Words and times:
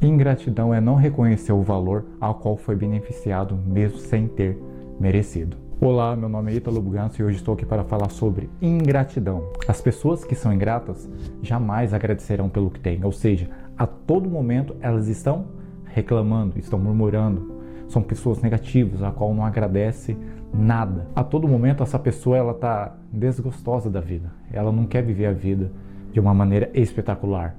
Ingratidão 0.00 0.74
é 0.74 0.80
não 0.80 0.94
reconhecer 0.94 1.52
o 1.52 1.62
valor 1.62 2.04
ao 2.20 2.34
qual 2.34 2.54
foi 2.54 2.76
beneficiado 2.76 3.58
mesmo 3.66 3.96
sem 3.96 4.28
ter 4.28 4.60
merecido. 5.00 5.56
Olá, 5.80 6.14
meu 6.14 6.28
nome 6.28 6.52
é 6.52 6.56
Italo 6.56 6.82
Buganso 6.82 7.20
e 7.20 7.24
hoje 7.24 7.38
estou 7.38 7.54
aqui 7.54 7.64
para 7.64 7.82
falar 7.82 8.10
sobre 8.10 8.50
ingratidão. 8.60 9.50
As 9.66 9.80
pessoas 9.80 10.22
que 10.22 10.34
são 10.34 10.52
ingratas 10.52 11.08
jamais 11.42 11.94
agradecerão 11.94 12.46
pelo 12.50 12.70
que 12.70 12.78
têm, 12.78 13.02
ou 13.04 13.10
seja, 13.10 13.48
a 13.76 13.86
todo 13.86 14.28
momento 14.28 14.76
elas 14.82 15.08
estão 15.08 15.46
reclamando, 15.86 16.58
estão 16.58 16.78
murmurando. 16.78 17.56
São 17.88 18.02
pessoas 18.02 18.42
negativas, 18.42 19.02
a 19.02 19.10
qual 19.10 19.32
não 19.32 19.46
agradece 19.46 20.14
nada. 20.52 21.08
A 21.16 21.24
todo 21.24 21.48
momento 21.48 21.82
essa 21.82 21.98
pessoa 21.98 22.36
ela 22.36 22.52
está 22.52 22.94
desgostosa 23.10 23.88
da 23.88 24.00
vida. 24.00 24.30
Ela 24.52 24.70
não 24.70 24.86
quer 24.86 25.02
viver 25.02 25.26
a 25.26 25.32
vida 25.32 25.72
de 26.12 26.20
uma 26.20 26.34
maneira 26.34 26.70
espetacular 26.74 27.56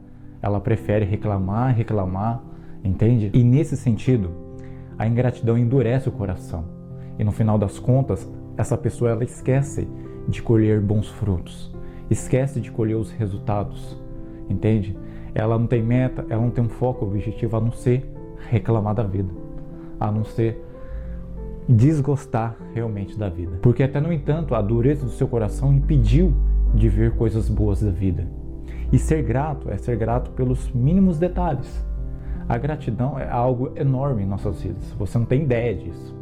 ela 0.47 0.59
prefere 0.59 1.05
reclamar, 1.05 1.75
reclamar, 1.75 2.41
entende? 2.83 3.29
E 3.33 3.43
nesse 3.43 3.77
sentido, 3.77 4.31
a 4.97 5.07
ingratidão 5.07 5.57
endurece 5.57 6.09
o 6.09 6.11
coração. 6.11 6.65
E 7.19 7.23
no 7.23 7.31
final 7.31 7.57
das 7.57 7.79
contas, 7.79 8.27
essa 8.57 8.77
pessoa 8.77 9.11
ela 9.11 9.23
esquece 9.23 9.87
de 10.27 10.41
colher 10.41 10.81
bons 10.81 11.07
frutos, 11.09 11.73
esquece 12.09 12.59
de 12.59 12.71
colher 12.71 12.95
os 12.95 13.11
resultados, 13.11 14.01
entende? 14.49 14.97
Ela 15.33 15.57
não 15.57 15.67
tem 15.67 15.83
meta, 15.83 16.25
ela 16.29 16.41
não 16.41 16.49
tem 16.49 16.63
um 16.63 16.69
foco 16.69 17.05
objetivo 17.05 17.57
a 17.57 17.61
não 17.61 17.71
ser 17.71 18.09
reclamar 18.49 18.95
da 18.95 19.03
vida, 19.03 19.29
a 19.99 20.11
não 20.11 20.23
ser 20.23 20.63
desgostar 21.67 22.55
realmente 22.73 23.17
da 23.17 23.29
vida. 23.29 23.59
Porque 23.61 23.83
até 23.83 23.99
no 23.99 24.11
entanto, 24.11 24.55
a 24.55 24.61
dureza 24.61 25.05
do 25.05 25.11
seu 25.11 25.27
coração 25.27 25.73
impediu 25.73 26.33
de 26.73 26.87
ver 26.87 27.11
coisas 27.15 27.49
boas 27.49 27.81
da 27.81 27.91
vida. 27.91 28.27
E 28.91 28.97
ser 28.97 29.23
grato 29.23 29.69
é 29.69 29.77
ser 29.77 29.97
grato 29.97 30.31
pelos 30.31 30.71
mínimos 30.71 31.19
detalhes. 31.19 31.85
A 32.47 32.57
gratidão 32.57 33.19
é 33.19 33.29
algo 33.29 33.73
enorme 33.75 34.23
em 34.23 34.25
nossas 34.25 34.61
vidas. 34.61 34.93
Você 34.93 35.17
não 35.17 35.25
tem 35.25 35.43
ideia 35.43 35.75
disso. 35.75 36.15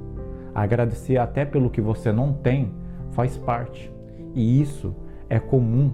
Agradecer 0.54 1.18
até 1.18 1.46
pelo 1.46 1.70
que 1.70 1.82
você 1.82 2.12
não 2.12 2.34
tem 2.34 2.72
faz 3.12 3.38
parte. 3.38 3.92
E 4.34 4.60
isso 4.62 4.96
é 5.30 5.40
comum 5.40 5.92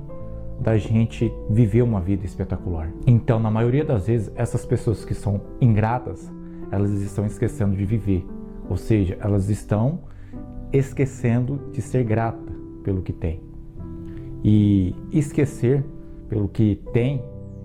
da 0.62 0.78
gente 0.78 1.34
viver 1.50 1.82
uma 1.82 2.00
vida 2.00 2.26
espetacular. 2.26 2.92
Então, 3.06 3.40
na 3.40 3.50
maioria 3.50 3.84
das 3.84 4.08
vezes, 4.08 4.32
essas 4.36 4.66
pessoas 4.66 5.04
que 5.04 5.14
são 5.14 5.42
ingratas, 5.60 6.32
elas 6.72 6.92
estão 7.02 7.26
esquecendo 7.26 7.76
de 7.76 7.84
viver. 7.84 8.26
Ou 8.70 8.78
seja, 8.78 9.18
elas 9.20 9.50
estão 9.50 10.00
esquecendo 10.72 11.60
de 11.72 11.82
ser 11.82 12.04
grata 12.04 12.54
pelo 12.84 13.02
que 13.02 13.12
tem. 13.12 13.42
E 14.44 14.96
esquecer 15.12 15.84
pelo 16.32 16.48
que 16.48 16.82
tem 16.94 17.22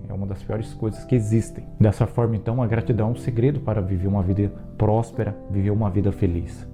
é 0.09 0.13
uma 0.13 0.27
das 0.27 0.43
piores 0.43 0.75
coisas 0.75 1.05
que 1.05 1.15
existem. 1.15 1.65
Dessa 1.79 2.05
forma, 2.05 2.35
então, 2.35 2.61
a 2.61 2.67
gratidão 2.67 3.09
é 3.09 3.13
um 3.13 3.17
segredo 3.17 3.61
para 3.61 3.81
viver 3.81 4.09
uma 4.09 4.25
vida 4.25 4.53
próspera, 4.77 5.37
viver 5.51 5.71
uma 5.71 5.89
vida 5.89 6.11
feliz. 6.11 6.67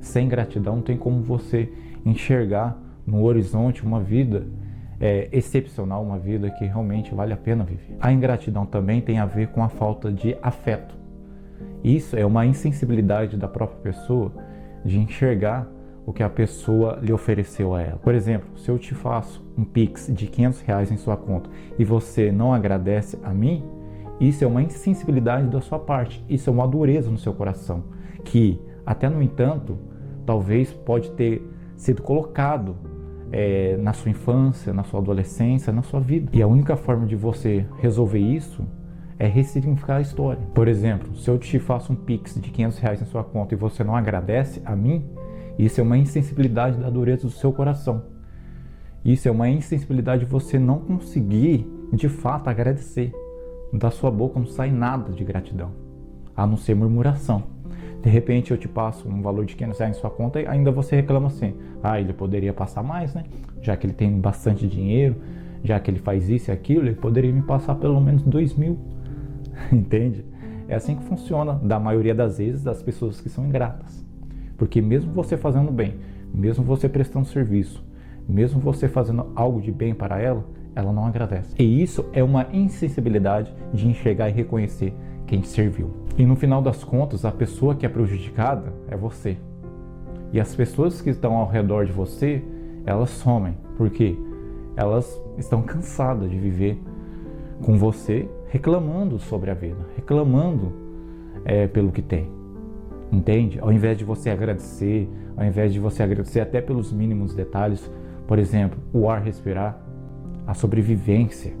Sem 0.00 0.28
gratidão, 0.28 0.76
não 0.76 0.82
tem 0.82 0.96
como 0.96 1.22
você 1.22 1.72
enxergar 2.06 2.80
no 3.04 3.24
horizonte 3.24 3.84
uma 3.84 4.00
vida 4.00 4.46
é, 5.00 5.28
excepcional, 5.32 6.04
uma 6.04 6.20
vida 6.20 6.50
que 6.50 6.64
realmente 6.64 7.12
vale 7.12 7.32
a 7.32 7.36
pena 7.36 7.64
viver. 7.64 7.96
A 8.00 8.12
ingratidão 8.12 8.64
também 8.64 9.00
tem 9.00 9.18
a 9.18 9.26
ver 9.26 9.48
com 9.48 9.64
a 9.64 9.68
falta 9.68 10.12
de 10.12 10.36
afeto. 10.40 10.94
Isso 11.82 12.16
é 12.16 12.24
uma 12.24 12.46
insensibilidade 12.46 13.36
da 13.36 13.48
própria 13.48 13.92
pessoa 13.92 14.32
de 14.84 15.00
enxergar 15.00 15.66
o 16.06 16.12
que 16.12 16.22
a 16.22 16.28
pessoa 16.28 16.98
lhe 17.02 17.12
ofereceu 17.12 17.74
a 17.74 17.82
ela. 17.82 17.98
Por 17.98 18.14
exemplo, 18.14 18.58
se 18.58 18.68
eu 18.70 18.78
te 18.78 18.94
faço 18.94 19.44
um 19.56 19.64
Pix 19.64 20.10
de 20.12 20.26
500 20.26 20.60
reais 20.62 20.90
em 20.90 20.96
sua 20.96 21.16
conta 21.16 21.50
e 21.78 21.84
você 21.84 22.32
não 22.32 22.52
agradece 22.52 23.18
a 23.22 23.32
mim, 23.32 23.62
isso 24.20 24.44
é 24.44 24.46
uma 24.46 24.62
insensibilidade 24.62 25.48
da 25.48 25.60
sua 25.60 25.78
parte, 25.78 26.24
isso 26.28 26.50
é 26.50 26.52
uma 26.52 26.66
dureza 26.66 27.10
no 27.10 27.18
seu 27.18 27.32
coração, 27.32 27.84
que 28.24 28.60
até 28.84 29.08
no 29.08 29.22
entanto, 29.22 29.78
talvez 30.26 30.72
pode 30.72 31.10
ter 31.12 31.42
sido 31.76 32.02
colocado 32.02 32.76
é, 33.32 33.76
na 33.76 33.92
sua 33.92 34.10
infância, 34.10 34.72
na 34.72 34.82
sua 34.82 35.00
adolescência, 35.00 35.72
na 35.72 35.82
sua 35.82 36.00
vida. 36.00 36.30
E 36.32 36.42
a 36.42 36.46
única 36.46 36.76
forma 36.76 37.06
de 37.06 37.16
você 37.16 37.66
resolver 37.78 38.18
isso 38.18 38.64
é 39.18 39.26
ressignificar 39.26 39.96
a 39.96 40.00
história. 40.00 40.42
Por 40.54 40.66
exemplo, 40.66 41.14
se 41.16 41.30
eu 41.30 41.38
te 41.38 41.58
faço 41.58 41.92
um 41.92 41.96
Pix 41.96 42.34
de 42.34 42.50
500 42.50 42.78
reais 42.78 43.02
em 43.02 43.04
sua 43.04 43.22
conta 43.22 43.54
e 43.54 43.56
você 43.56 43.84
não 43.84 43.94
agradece 43.94 44.62
a 44.64 44.74
mim, 44.74 45.04
isso 45.58 45.80
é 45.80 45.82
uma 45.82 45.98
insensibilidade 45.98 46.78
da 46.78 46.90
dureza 46.90 47.22
do 47.22 47.30
seu 47.30 47.52
coração. 47.52 48.02
Isso 49.04 49.28
é 49.28 49.30
uma 49.30 49.48
insensibilidade 49.48 50.24
de 50.24 50.30
você 50.30 50.58
não 50.58 50.78
conseguir, 50.78 51.66
de 51.92 52.08
fato, 52.08 52.48
agradecer. 52.48 53.12
Da 53.72 53.90
sua 53.90 54.10
boca 54.10 54.38
não 54.38 54.46
sai 54.46 54.70
nada 54.70 55.12
de 55.12 55.24
gratidão, 55.24 55.70
a 56.36 56.46
não 56.46 56.56
ser 56.56 56.74
murmuração. 56.74 57.44
De 58.02 58.08
repente 58.08 58.50
eu 58.50 58.56
te 58.56 58.66
passo 58.66 59.08
um 59.08 59.22
valor 59.22 59.44
de 59.44 59.54
500 59.54 59.78
reais 59.78 59.96
em 59.96 60.00
sua 60.00 60.10
conta 60.10 60.40
e 60.40 60.46
ainda 60.46 60.72
você 60.72 60.96
reclama 60.96 61.28
assim: 61.28 61.54
ah, 61.82 62.00
ele 62.00 62.12
poderia 62.12 62.52
passar 62.52 62.82
mais, 62.82 63.14
né? 63.14 63.24
Já 63.62 63.76
que 63.76 63.86
ele 63.86 63.92
tem 63.92 64.18
bastante 64.18 64.66
dinheiro, 64.66 65.16
já 65.62 65.78
que 65.78 65.90
ele 65.90 65.98
faz 65.98 66.28
isso 66.28 66.50
e 66.50 66.52
aquilo, 66.52 66.86
ele 66.86 66.96
poderia 66.96 67.32
me 67.32 67.42
passar 67.42 67.74
pelo 67.76 68.00
menos 68.00 68.22
2 68.22 68.54
mil. 68.54 68.78
Entende? 69.70 70.24
É 70.66 70.74
assim 70.74 70.96
que 70.96 71.04
funciona, 71.04 71.54
da 71.54 71.78
maioria 71.78 72.14
das 72.14 72.38
vezes, 72.38 72.62
das 72.62 72.82
pessoas 72.82 73.20
que 73.20 73.28
são 73.28 73.46
ingratas. 73.46 74.04
Porque 74.60 74.82
mesmo 74.82 75.10
você 75.14 75.38
fazendo 75.38 75.72
bem, 75.72 75.94
mesmo 76.34 76.62
você 76.62 76.86
prestando 76.86 77.24
serviço, 77.26 77.82
mesmo 78.28 78.60
você 78.60 78.88
fazendo 78.88 79.28
algo 79.34 79.58
de 79.58 79.72
bem 79.72 79.94
para 79.94 80.20
ela, 80.20 80.44
ela 80.74 80.92
não 80.92 81.06
agradece. 81.06 81.54
E 81.58 81.82
isso 81.82 82.04
é 82.12 82.22
uma 82.22 82.46
insensibilidade 82.52 83.50
de 83.72 83.88
enxergar 83.88 84.28
e 84.28 84.32
reconhecer 84.32 84.92
quem 85.26 85.40
te 85.40 85.48
serviu. 85.48 85.88
E 86.18 86.26
no 86.26 86.36
final 86.36 86.60
das 86.60 86.84
contas, 86.84 87.24
a 87.24 87.32
pessoa 87.32 87.74
que 87.74 87.86
é 87.86 87.88
prejudicada 87.88 88.70
é 88.86 88.94
você. 88.94 89.38
E 90.30 90.38
as 90.38 90.54
pessoas 90.54 91.00
que 91.00 91.08
estão 91.08 91.36
ao 91.36 91.48
redor 91.48 91.86
de 91.86 91.92
você, 91.92 92.44
elas 92.84 93.08
somem. 93.08 93.56
porque 93.78 94.14
Elas 94.76 95.18
estão 95.38 95.62
cansadas 95.62 96.30
de 96.30 96.38
viver 96.38 96.78
com 97.64 97.78
você 97.78 98.28
reclamando 98.48 99.18
sobre 99.18 99.50
a 99.50 99.54
vida, 99.54 99.86
reclamando 99.96 100.70
é, 101.46 101.66
pelo 101.66 101.90
que 101.90 102.02
tem. 102.02 102.39
Entende? 103.12 103.58
Ao 103.60 103.72
invés 103.72 103.98
de 103.98 104.04
você 104.04 104.30
agradecer, 104.30 105.08
ao 105.36 105.44
invés 105.44 105.72
de 105.72 105.80
você 105.80 106.02
agradecer 106.02 106.40
até 106.40 106.60
pelos 106.60 106.92
mínimos 106.92 107.34
detalhes, 107.34 107.90
por 108.26 108.38
exemplo, 108.38 108.78
o 108.92 109.08
ar 109.10 109.22
respirar, 109.22 109.80
a 110.46 110.54
sobrevivência, 110.54 111.52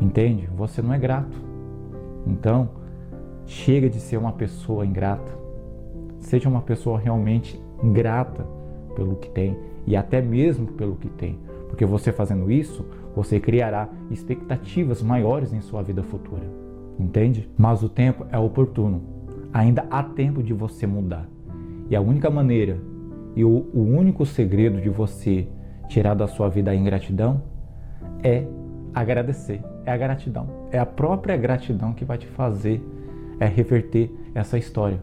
entende? 0.00 0.48
Você 0.56 0.82
não 0.82 0.92
é 0.92 0.98
grato. 0.98 1.36
Então, 2.26 2.70
chega 3.46 3.88
de 3.88 4.00
ser 4.00 4.16
uma 4.16 4.32
pessoa 4.32 4.84
ingrata. 4.84 5.32
Seja 6.18 6.48
uma 6.48 6.62
pessoa 6.62 6.98
realmente 6.98 7.60
grata 7.92 8.44
pelo 8.96 9.16
que 9.16 9.30
tem 9.30 9.56
e 9.86 9.94
até 9.94 10.20
mesmo 10.20 10.68
pelo 10.68 10.96
que 10.96 11.08
tem, 11.08 11.38
porque 11.68 11.84
você 11.84 12.10
fazendo 12.10 12.50
isso, 12.50 12.84
você 13.14 13.38
criará 13.38 13.88
expectativas 14.10 15.02
maiores 15.02 15.52
em 15.52 15.60
sua 15.60 15.82
vida 15.82 16.02
futura. 16.02 16.42
Entende? 16.98 17.48
Mas 17.56 17.82
o 17.82 17.88
tempo 17.88 18.26
é 18.30 18.38
oportuno 18.38 19.13
ainda 19.54 19.86
há 19.88 20.02
tempo 20.02 20.42
de 20.42 20.52
você 20.52 20.84
mudar. 20.84 21.28
E 21.88 21.94
a 21.94 22.00
única 22.00 22.28
maneira 22.28 22.80
e 23.36 23.44
o, 23.44 23.70
o 23.72 23.80
único 23.80 24.26
segredo 24.26 24.80
de 24.80 24.88
você 24.88 25.46
tirar 25.88 26.14
da 26.14 26.26
sua 26.26 26.48
vida 26.48 26.72
a 26.72 26.74
ingratidão 26.74 27.40
é 28.20 28.44
agradecer. 28.92 29.62
É 29.86 29.92
a 29.92 29.96
gratidão. 29.96 30.48
É 30.72 30.78
a 30.78 30.86
própria 30.86 31.36
gratidão 31.36 31.92
que 31.92 32.04
vai 32.04 32.18
te 32.18 32.26
fazer 32.26 32.84
é 33.38 33.46
reverter 33.46 34.12
essa 34.34 34.58
história. 34.58 35.00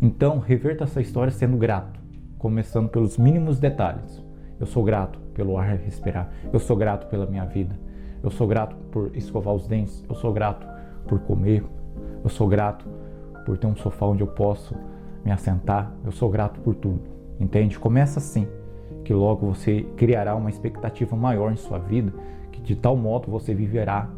Então, 0.00 0.38
reverta 0.38 0.84
essa 0.84 1.00
história 1.00 1.32
sendo 1.32 1.56
grato, 1.56 1.98
começando 2.38 2.88
pelos 2.88 3.18
mínimos 3.18 3.58
detalhes. 3.58 4.22
Eu 4.60 4.66
sou 4.66 4.84
grato 4.84 5.18
pelo 5.32 5.56
ar 5.56 5.76
respirar. 5.76 6.30
Eu 6.52 6.60
sou 6.60 6.76
grato 6.76 7.08
pela 7.08 7.26
minha 7.26 7.44
vida. 7.44 7.76
Eu 8.22 8.30
sou 8.30 8.46
grato 8.46 8.76
por 8.92 9.10
escovar 9.16 9.54
os 9.54 9.66
dentes. 9.66 10.04
Eu 10.08 10.14
sou 10.14 10.32
grato 10.32 10.66
por 11.08 11.18
comer. 11.20 11.64
Eu 12.22 12.30
sou 12.30 12.46
grato 12.46 12.86
por 13.44 13.58
ter 13.58 13.66
um 13.66 13.76
sofá 13.76 14.06
onde 14.06 14.22
eu 14.22 14.26
posso 14.26 14.74
me 15.24 15.30
assentar. 15.30 15.92
Eu 16.04 16.12
sou 16.12 16.30
grato 16.30 16.60
por 16.60 16.74
tudo. 16.74 17.00
Entende? 17.38 17.78
Começa 17.78 18.18
assim, 18.18 18.46
que 19.04 19.12
logo 19.12 19.46
você 19.46 19.82
criará 19.96 20.34
uma 20.34 20.50
expectativa 20.50 21.16
maior 21.16 21.52
em 21.52 21.56
sua 21.56 21.78
vida, 21.78 22.12
que 22.52 22.60
de 22.60 22.74
tal 22.74 22.96
modo 22.96 23.30
você 23.30 23.54
viverá 23.54 24.08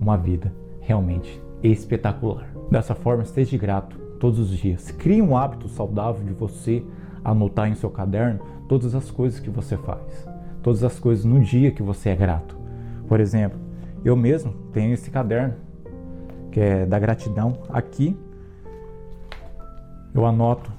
uma 0.00 0.16
vida 0.16 0.52
realmente 0.80 1.42
espetacular. 1.62 2.48
Dessa 2.70 2.94
forma, 2.94 3.22
esteja 3.22 3.56
grato 3.56 3.98
todos 4.20 4.38
os 4.38 4.50
dias. 4.50 4.90
Crie 4.90 5.22
um 5.22 5.36
hábito 5.36 5.68
saudável 5.68 6.24
de 6.24 6.32
você 6.32 6.84
anotar 7.24 7.68
em 7.68 7.74
seu 7.74 7.90
caderno 7.90 8.40
todas 8.68 8.94
as 8.94 9.10
coisas 9.10 9.40
que 9.40 9.50
você 9.50 9.76
faz, 9.76 10.28
todas 10.62 10.84
as 10.84 10.98
coisas 10.98 11.24
no 11.24 11.40
dia 11.40 11.70
que 11.70 11.82
você 11.82 12.10
é 12.10 12.16
grato. 12.16 12.56
Por 13.06 13.20
exemplo, 13.20 13.58
eu 14.04 14.14
mesmo 14.14 14.52
tenho 14.72 14.92
esse 14.92 15.10
caderno 15.10 15.54
que 16.52 16.60
é 16.60 16.86
da 16.86 16.98
gratidão 16.98 17.58
aqui 17.68 18.16
eu 20.14 20.26
anoto 20.26 20.70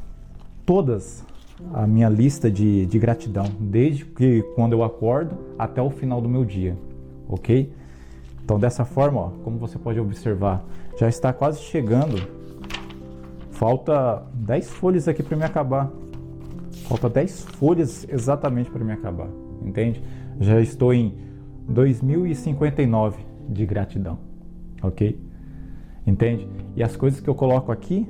todas 0.66 1.26
a 1.74 1.86
minha 1.86 2.08
lista 2.08 2.50
de, 2.50 2.86
de 2.86 3.00
gratidão, 3.00 3.46
desde 3.60 4.06
que 4.06 4.42
quando 4.56 4.74
eu 4.74 4.84
acordo 4.84 5.38
até 5.58 5.81
o 5.81 5.90
final 5.90 6.22
do 6.22 6.30
meu 6.30 6.46
dia, 6.46 6.78
ok? 7.28 7.72
Então, 8.44 8.60
dessa 8.60 8.86
forma, 8.86 9.20
ó, 9.20 9.30
como 9.44 9.58
você 9.58 9.78
pode 9.78 10.00
observar, 10.00 10.64
já 10.98 11.08
está 11.08 11.31
quase 11.31 11.62
chegando. 11.62 12.18
Falta 13.52 14.24
10 14.34 14.70
folhas 14.70 15.08
aqui 15.08 15.22
para 15.22 15.38
me 15.38 15.44
acabar. 15.44 15.92
Falta 16.88 17.10
10 17.10 17.44
folhas 17.44 18.08
exatamente 18.10 18.72
para 18.72 18.84
me 18.84 18.94
acabar, 18.94 19.28
entende? 19.62 20.02
Já 20.40 20.60
estou 20.62 20.94
em 20.94 21.16
2059 21.68 23.20
de 23.50 23.66
gratidão, 23.66 24.18
ok? 24.82 25.20
Entende? 26.08 26.48
E 26.75 26.82
as 26.82 26.96
coisas 26.96 27.20
que 27.20 27.30
eu 27.30 27.36
coloco 27.36 27.72
aqui 27.72 28.08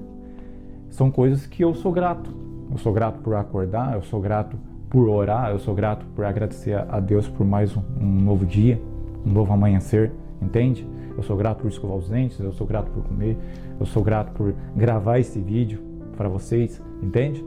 são 0.90 1.12
coisas 1.12 1.46
que 1.46 1.64
eu 1.64 1.74
sou 1.74 1.92
grato. 1.92 2.30
Eu 2.72 2.78
sou 2.78 2.94
grato 2.94 3.20
por 3.22 3.36
acordar, 3.36 3.96
eu 3.96 4.02
sou 4.04 4.22
grato 4.22 4.58
por 4.90 5.08
orar, 5.08 5.52
eu 5.52 5.60
sou 5.60 5.74
grato 5.74 6.06
por 6.16 6.26
agradecer 6.26 6.74
a 6.74 7.00
Deus 7.00 7.28
por 7.28 7.46
mais 7.46 7.76
um, 7.76 7.82
um 8.00 8.22
novo 8.22 8.46
dia, 8.46 8.82
um 9.26 9.32
novo 9.32 9.54
amanhecer, 9.54 10.12
entende? 10.42 10.88
Eu 11.16 11.24
sou 11.24 11.36
grato 11.36 11.62
por 11.62 11.68
escovar 11.68 11.98
os 11.98 12.10
dentes, 12.10 12.40
eu 12.40 12.52
sou 12.54 12.66
grato 12.66 12.90
por 12.92 13.04
comer, 13.04 13.38
eu 13.80 13.86
sou 13.86 14.04
grato 14.04 14.32
por 14.32 14.54
gravar 14.76 15.20
esse 15.20 15.40
vídeo 15.40 15.80
para 16.16 16.30
vocês, 16.30 16.82
entende? 17.02 17.44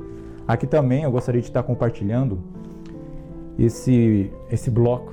Aqui 0.46 0.66
também 0.66 1.02
eu 1.04 1.10
gostaria 1.10 1.40
de 1.40 1.46
estar 1.46 1.62
compartilhando 1.62 2.38
esse, 3.58 4.30
esse 4.50 4.70
bloco. 4.70 5.12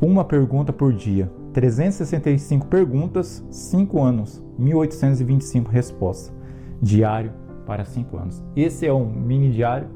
Uma 0.00 0.24
pergunta 0.24 0.72
por 0.72 0.92
dia. 0.92 1.30
365 1.54 2.66
perguntas, 2.66 3.42
5 3.48 4.02
anos, 4.02 4.42
1825 4.58 5.70
respostas. 5.70 6.34
Diário 6.82 7.32
para 7.64 7.84
5 7.84 8.16
anos. 8.16 8.42
Esse 8.56 8.86
é 8.86 8.92
um 8.92 9.06
mini 9.06 9.50
diário 9.52 9.88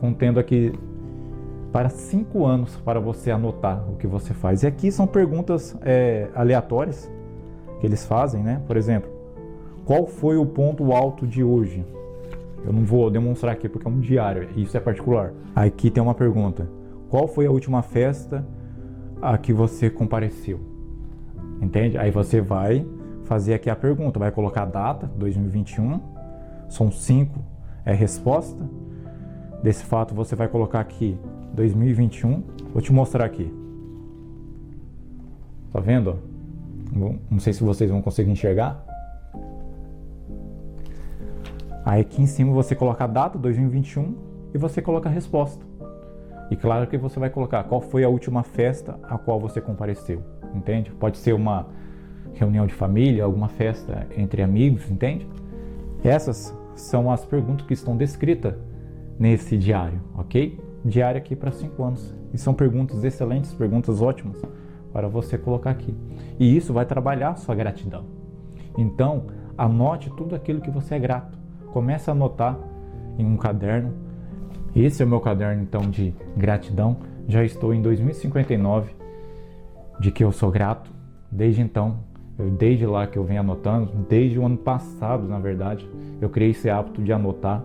contendo 0.00 0.38
aqui 0.38 0.72
para 1.72 1.88
5 1.88 2.44
anos 2.44 2.76
para 2.84 2.98
você 2.98 3.30
anotar 3.30 3.88
o 3.88 3.96
que 3.96 4.06
você 4.06 4.34
faz. 4.34 4.64
E 4.64 4.66
aqui 4.66 4.90
são 4.90 5.06
perguntas 5.06 5.76
é, 5.82 6.28
aleatórias 6.34 7.10
que 7.80 7.86
eles 7.86 8.04
fazem, 8.04 8.42
né? 8.42 8.60
Por 8.66 8.76
exemplo, 8.76 9.08
qual 9.84 10.06
foi 10.06 10.36
o 10.36 10.44
ponto 10.44 10.92
alto 10.92 11.24
de 11.24 11.44
hoje? 11.44 11.86
Eu 12.64 12.72
não 12.72 12.84
vou 12.84 13.08
demonstrar 13.10 13.52
aqui 13.52 13.68
porque 13.68 13.86
é 13.86 13.90
um 13.90 14.00
diário, 14.00 14.48
isso 14.56 14.76
é 14.76 14.80
particular. 14.80 15.32
Aqui 15.54 15.88
tem 15.88 16.02
uma 16.02 16.14
pergunta: 16.14 16.68
Qual 17.08 17.28
foi 17.28 17.46
a 17.46 17.50
última 17.50 17.80
festa 17.80 18.44
a 19.22 19.38
que 19.38 19.52
você 19.52 19.88
compareceu? 19.88 20.75
Entende? 21.60 21.98
Aí 21.98 22.10
você 22.10 22.40
vai 22.40 22.86
fazer 23.24 23.54
aqui 23.54 23.68
a 23.68 23.76
pergunta, 23.76 24.18
vai 24.18 24.30
colocar 24.30 24.62
a 24.62 24.66
data, 24.66 25.10
2021, 25.16 26.00
são 26.68 26.90
cinco 26.90 27.40
é 27.86 27.94
resposta. 27.94 28.68
Desse 29.62 29.84
fato 29.84 30.14
você 30.14 30.34
vai 30.34 30.48
colocar 30.48 30.80
aqui 30.80 31.16
2021. 31.54 32.42
Vou 32.72 32.82
te 32.82 32.92
mostrar 32.92 33.24
aqui. 33.24 33.50
Tá 35.72 35.80
vendo? 35.80 36.18
Não 36.92 37.38
sei 37.38 37.52
se 37.52 37.62
vocês 37.62 37.90
vão 37.90 38.02
conseguir 38.02 38.30
enxergar. 38.30 38.84
Aí 41.84 42.00
aqui 42.00 42.20
em 42.20 42.26
cima 42.26 42.52
você 42.52 42.74
coloca 42.74 43.04
a 43.04 43.06
data 43.06 43.38
2021 43.38 44.16
e 44.52 44.58
você 44.58 44.82
coloca 44.82 45.08
a 45.08 45.12
resposta. 45.12 45.64
E 46.50 46.56
claro 46.56 46.86
que 46.86 46.98
você 46.98 47.18
vai 47.20 47.30
colocar 47.30 47.64
qual 47.64 47.80
foi 47.80 48.02
a 48.02 48.08
última 48.08 48.42
festa 48.42 48.98
a 49.04 49.16
qual 49.16 49.38
você 49.38 49.60
compareceu, 49.60 50.22
entende? 50.56 50.90
Pode 50.92 51.18
ser 51.18 51.32
uma 51.32 51.66
reunião 52.34 52.66
de 52.66 52.74
família, 52.74 53.24
alguma 53.24 53.48
festa 53.48 54.06
entre 54.16 54.42
amigos, 54.42 54.90
entende? 54.90 55.26
Essas 56.04 56.56
são 56.74 57.10
as 57.10 57.24
perguntas 57.24 57.66
que 57.66 57.74
estão 57.74 57.96
descritas 57.96 58.54
nesse 59.18 59.56
diário, 59.56 60.00
ok? 60.14 60.58
Diário 60.84 61.18
aqui 61.18 61.34
para 61.34 61.50
5 61.50 61.82
anos. 61.82 62.14
E 62.32 62.38
são 62.38 62.52
perguntas 62.54 63.02
excelentes, 63.02 63.52
perguntas 63.54 64.02
ótimas 64.02 64.40
para 64.92 65.08
você 65.08 65.36
colocar 65.38 65.70
aqui. 65.70 65.94
E 66.38 66.56
isso 66.56 66.72
vai 66.72 66.84
trabalhar 66.84 67.30
a 67.30 67.36
sua 67.36 67.54
gratidão. 67.54 68.04
Então, 68.76 69.24
anote 69.56 70.10
tudo 70.10 70.34
aquilo 70.34 70.60
que 70.60 70.70
você 70.70 70.94
é 70.94 70.98
grato. 70.98 71.36
Comece 71.72 72.10
a 72.10 72.12
anotar 72.12 72.58
em 73.18 73.24
um 73.24 73.36
caderno. 73.36 73.94
Esse 74.74 75.02
é 75.02 75.06
o 75.06 75.08
meu 75.08 75.20
caderno 75.20 75.62
então 75.62 75.82
de 75.90 76.14
gratidão. 76.36 76.98
Já 77.26 77.42
estou 77.42 77.74
em 77.74 77.80
2059 77.80 78.94
de 79.98 80.10
que 80.10 80.22
eu 80.22 80.32
sou 80.32 80.50
grato. 80.50 80.90
Desde 81.30 81.60
então, 81.60 81.98
desde 82.58 82.86
lá 82.86 83.06
que 83.06 83.18
eu 83.18 83.24
venho 83.24 83.40
anotando, 83.40 83.90
desde 84.08 84.38
o 84.38 84.44
ano 84.44 84.56
passado, 84.56 85.26
na 85.26 85.38
verdade, 85.38 85.88
eu 86.20 86.28
criei 86.28 86.50
esse 86.50 86.68
hábito 86.68 87.02
de 87.02 87.12
anotar 87.12 87.64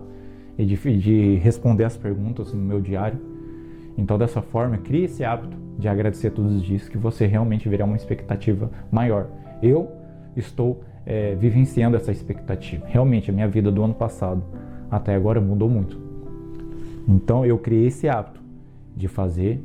e 0.58 0.64
de, 0.64 0.76
de 0.98 1.36
responder 1.36 1.84
as 1.84 1.96
perguntas 1.96 2.52
no 2.52 2.62
meu 2.62 2.80
diário. 2.80 3.18
Então, 3.96 4.16
dessa 4.16 4.40
forma, 4.40 4.78
crie 4.78 5.04
esse 5.04 5.24
hábito 5.24 5.56
de 5.78 5.88
agradecer 5.88 6.30
todos 6.30 6.52
os 6.54 6.62
dias, 6.62 6.88
que 6.88 6.96
você 6.96 7.26
realmente 7.26 7.68
verá 7.68 7.84
uma 7.84 7.96
expectativa 7.96 8.70
maior. 8.90 9.26
Eu 9.62 9.90
estou 10.36 10.82
é, 11.04 11.34
vivenciando 11.34 11.96
essa 11.96 12.10
expectativa. 12.10 12.86
Realmente, 12.86 13.30
a 13.30 13.34
minha 13.34 13.48
vida 13.48 13.70
do 13.70 13.82
ano 13.82 13.94
passado 13.94 14.42
até 14.90 15.14
agora 15.14 15.40
mudou 15.40 15.68
muito. 15.68 15.98
Então, 17.06 17.44
eu 17.44 17.58
criei 17.58 17.86
esse 17.86 18.08
hábito 18.08 18.40
de 18.96 19.08
fazer 19.08 19.62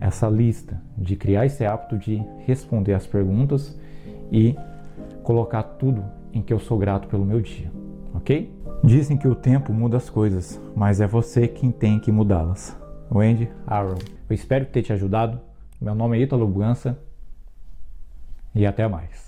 essa 0.00 0.28
lista, 0.28 0.80
de 1.00 1.16
criar 1.16 1.46
esse 1.46 1.64
hábito 1.64 1.96
de 1.96 2.22
responder 2.46 2.94
as 2.94 3.06
perguntas 3.06 3.78
e 4.30 4.56
colocar 5.22 5.62
tudo 5.62 6.04
em 6.32 6.42
que 6.42 6.52
eu 6.52 6.58
sou 6.58 6.78
grato 6.78 7.08
pelo 7.08 7.24
meu 7.24 7.40
dia, 7.40 7.70
ok? 8.14 8.52
Dizem 8.82 9.16
que 9.16 9.26
o 9.26 9.34
tempo 9.34 9.72
muda 9.72 9.96
as 9.96 10.10
coisas, 10.10 10.60
mas 10.76 11.00
é 11.00 11.06
você 11.06 11.48
quem 11.48 11.70
tem 11.70 11.98
que 11.98 12.12
mudá-las. 12.12 12.76
Wendy 13.10 13.48
Arrow. 13.66 13.98
Eu 14.28 14.34
espero 14.34 14.66
ter 14.66 14.82
te 14.82 14.92
ajudado. 14.92 15.40
Meu 15.80 15.94
nome 15.94 16.18
é 16.18 16.22
Ítalo 16.22 16.46
Bugança 16.46 16.98
e 18.54 18.66
até 18.66 18.86
mais. 18.86 19.27